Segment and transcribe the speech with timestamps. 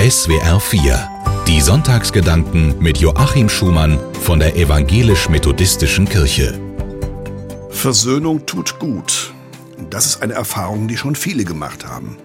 [0.00, 6.58] SWR 4 Die Sonntagsgedanken mit Joachim Schumann von der Evangelisch-Methodistischen Kirche.
[7.68, 9.34] Versöhnung tut gut.
[9.90, 12.16] Das ist eine Erfahrung, die schon viele gemacht haben.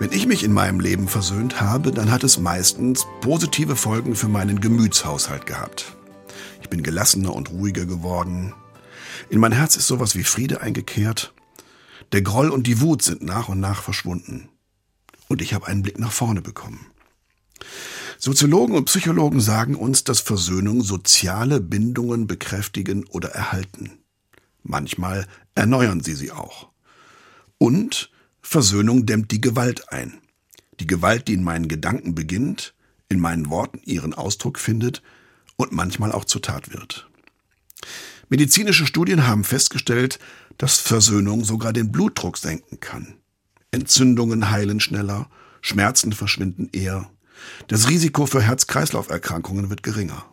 [0.00, 4.28] Wenn ich mich in meinem Leben versöhnt habe, dann hat es meistens positive Folgen für
[4.28, 5.94] meinen Gemütshaushalt gehabt.
[6.60, 8.52] Ich bin gelassener und ruhiger geworden.
[9.30, 11.34] In mein Herz ist sowas wie Friede eingekehrt.
[12.10, 14.48] Der Groll und die Wut sind nach und nach verschwunden.
[15.28, 16.86] Und ich habe einen Blick nach vorne bekommen.
[18.18, 23.98] Soziologen und Psychologen sagen uns, dass Versöhnung soziale Bindungen bekräftigen oder erhalten.
[24.62, 26.68] Manchmal erneuern sie sie auch.
[27.58, 30.20] Und Versöhnung dämmt die Gewalt ein.
[30.80, 32.74] Die Gewalt, die in meinen Gedanken beginnt,
[33.08, 35.02] in meinen Worten ihren Ausdruck findet
[35.56, 37.08] und manchmal auch zur Tat wird.
[38.28, 40.18] Medizinische Studien haben festgestellt,
[40.58, 43.18] dass Versöhnung sogar den Blutdruck senken kann.
[43.74, 45.28] Entzündungen heilen schneller,
[45.60, 47.10] Schmerzen verschwinden eher,
[47.68, 50.24] das Risiko für Herz-Kreislauf-Erkrankungen wird geringer.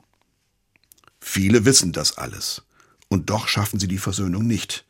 [1.20, 2.64] Viele wissen das alles,
[3.10, 4.86] und doch schaffen sie die Versöhnung nicht.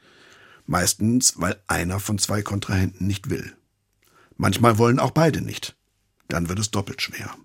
[0.67, 3.55] Meistens, weil einer von zwei Kontrahenten nicht will.
[4.37, 5.75] Manchmal wollen auch beide nicht.
[6.27, 7.35] Dann wird es doppelt schwer.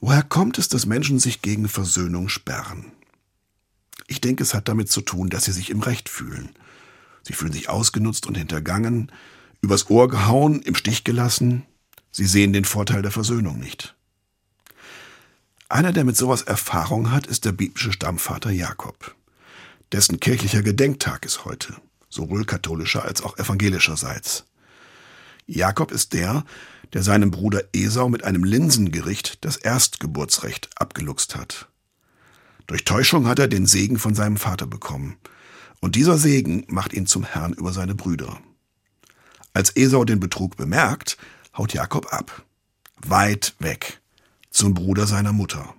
[0.00, 2.92] Woher kommt es, dass Menschen sich gegen Versöhnung sperren?
[4.06, 6.50] Ich denke, es hat damit zu tun, dass sie sich im Recht fühlen.
[7.26, 9.10] Sie fühlen sich ausgenutzt und hintergangen,
[9.60, 11.64] übers Ohr gehauen, im Stich gelassen.
[12.10, 13.96] Sie sehen den Vorteil der Versöhnung nicht.
[15.68, 19.16] Einer, der mit sowas Erfahrung hat, ist der biblische Stammvater Jakob.
[19.90, 21.74] Dessen kirchlicher Gedenktag ist heute,
[22.08, 24.44] sowohl katholischer als auch evangelischerseits.
[25.46, 26.44] Jakob ist der,
[26.92, 31.68] der seinem Bruder Esau mit einem Linsengericht das Erstgeburtsrecht abgeluchst hat.
[32.66, 35.16] Durch Täuschung hat er den Segen von seinem Vater bekommen.
[35.84, 38.40] Und dieser Segen macht ihn zum Herrn über seine Brüder.
[39.52, 41.18] Als Esau den Betrug bemerkt,
[41.58, 42.46] haut Jakob ab.
[43.06, 44.00] Weit weg.
[44.48, 45.74] Zum Bruder seiner Mutter.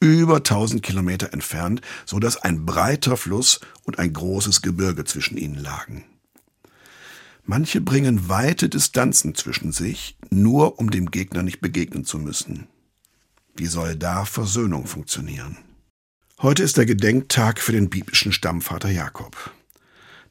[0.00, 5.56] Über tausend Kilometer entfernt, so dass ein breiter Fluss und ein großes Gebirge zwischen ihnen
[5.56, 6.06] lagen.
[7.44, 12.66] Manche bringen weite Distanzen zwischen sich, nur um dem Gegner nicht begegnen zu müssen.
[13.54, 15.58] Wie soll da Versöhnung funktionieren?
[16.42, 19.52] Heute ist der Gedenktag für den biblischen Stammvater Jakob.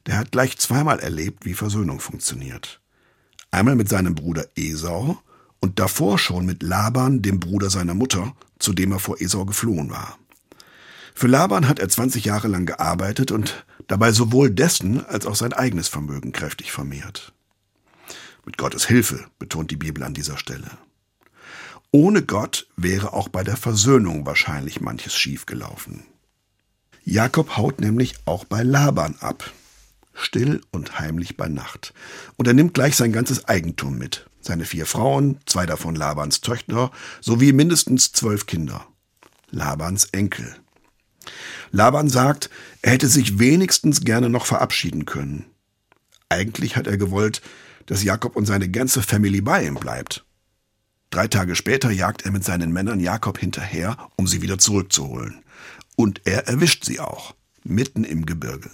[0.06, 2.80] Der hat gleich zweimal erlebt, wie Versöhnung funktioniert.
[3.50, 5.18] Einmal mit seinem Bruder Esau
[5.60, 9.90] und davor schon mit Laban, dem Bruder seiner Mutter, zu dem er vor Esau geflohen
[9.90, 10.18] war.
[11.14, 15.54] Für Laban hat er 20 Jahre lang gearbeitet und dabei sowohl dessen als auch sein
[15.54, 17.32] eigenes Vermögen kräftig vermehrt.
[18.44, 20.70] Mit Gottes Hilfe, betont die Bibel an dieser Stelle.
[21.94, 26.02] Ohne Gott wäre auch bei der Versöhnung wahrscheinlich manches schiefgelaufen.
[27.04, 29.52] Jakob haut nämlich auch bei Laban ab.
[30.12, 31.94] Still und heimlich bei Nacht.
[32.34, 34.28] Und er nimmt gleich sein ganzes Eigentum mit.
[34.40, 36.90] Seine vier Frauen, zwei davon Labans Töchter,
[37.20, 38.84] sowie mindestens zwölf Kinder.
[39.52, 40.52] Labans Enkel.
[41.70, 42.50] Laban sagt,
[42.82, 45.44] er hätte sich wenigstens gerne noch verabschieden können.
[46.28, 47.40] Eigentlich hat er gewollt,
[47.86, 50.24] dass Jakob und seine ganze Family bei ihm bleibt.
[51.14, 55.44] Drei Tage später jagt er mit seinen Männern Jakob hinterher, um sie wieder zurückzuholen.
[55.94, 58.68] Und er erwischt sie auch, mitten im Gebirge.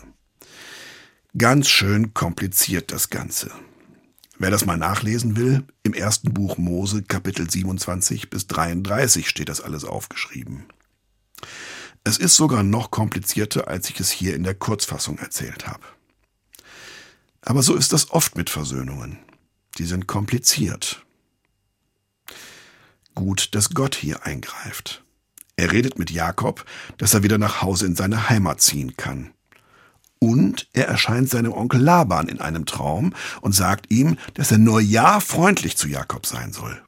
[1.37, 3.51] Ganz schön kompliziert das Ganze.
[4.39, 9.61] Wer das mal nachlesen will, im ersten Buch Mose Kapitel 27 bis 33 steht das
[9.61, 10.65] alles aufgeschrieben.
[12.05, 15.85] Es ist sogar noch komplizierter, als ich es hier in der Kurzfassung erzählt habe.
[17.43, 19.19] Aber so ist das oft mit Versöhnungen.
[19.77, 21.05] Die sind kompliziert.
[23.15, 25.05] Gut, dass Gott hier eingreift.
[25.57, 26.65] Er redet mit Jakob,
[26.99, 29.33] dass er wieder nach Hause in seine Heimat ziehen kann.
[30.19, 34.81] Und er erscheint seinem Onkel Laban in einem Traum und sagt ihm, dass er nur
[34.81, 36.81] ja freundlich zu Jakob sein soll.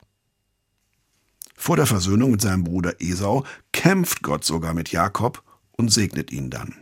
[1.57, 6.51] Vor der Versöhnung mit seinem Bruder Esau kämpft Gott sogar mit Jakob und segnet ihn
[6.51, 6.75] dann.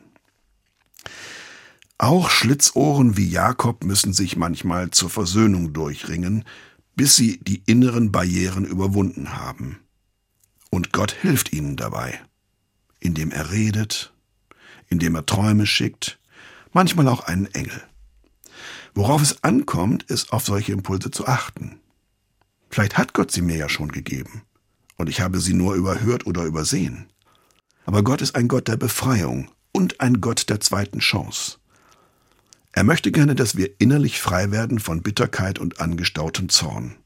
[1.99, 6.45] Auch Schlitzohren wie Jakob müssen sich manchmal zur Versöhnung durchringen,
[7.01, 9.79] bis sie die inneren Barrieren überwunden haben.
[10.69, 12.21] Und Gott hilft ihnen dabei,
[12.99, 14.13] indem er redet,
[14.91, 16.19] indem er Träume schickt,
[16.75, 17.83] manchmal auch einen Engel.
[18.93, 21.81] Worauf es ankommt, ist auf solche Impulse zu achten.
[22.69, 24.43] Vielleicht hat Gott sie mir ja schon gegeben
[24.99, 27.07] und ich habe sie nur überhört oder übersehen.
[27.87, 31.60] Aber Gott ist ein Gott der Befreiung und ein Gott der zweiten Chance.
[32.73, 36.97] Er möchte gerne, dass wir innerlich frei werden von Bitterkeit und angestautem Zorn.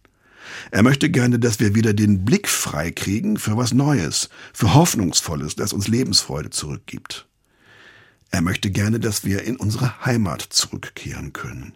[0.70, 5.56] Er möchte gerne, dass wir wieder den Blick frei kriegen für was Neues, für Hoffnungsvolles,
[5.56, 7.26] das uns Lebensfreude zurückgibt.
[8.30, 11.74] Er möchte gerne, dass wir in unsere Heimat zurückkehren können,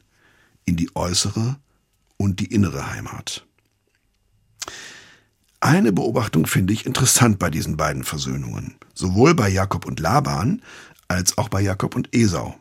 [0.65, 1.57] in die äußere
[2.17, 3.47] und die innere Heimat.
[5.61, 10.63] eine Beobachtung finde ich interessant bei diesen beiden Versöhnungen, sowohl bei Jakob und Laban
[11.09, 12.57] als auch bei Jakob und Esau.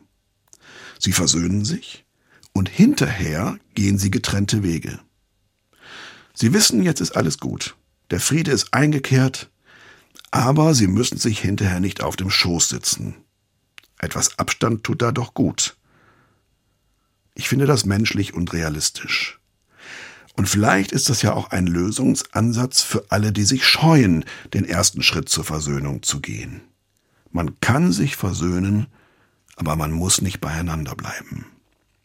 [0.98, 2.04] Sie versöhnen sich
[2.52, 4.98] und hinterher gehen sie getrennte Wege.
[6.34, 7.76] Sie wissen, jetzt ist alles gut.
[8.10, 9.50] Der Friede ist eingekehrt,
[10.30, 13.14] aber sie müssen sich hinterher nicht auf dem Schoß sitzen.
[13.98, 15.76] Etwas Abstand tut da doch gut.
[17.34, 19.38] Ich finde das menschlich und realistisch.
[20.34, 24.24] Und vielleicht ist das ja auch ein Lösungsansatz für alle, die sich scheuen,
[24.54, 26.60] den ersten Schritt zur Versöhnung zu gehen.
[27.32, 28.86] Man kann sich versöhnen,
[29.58, 31.46] aber man muss nicht beieinander bleiben.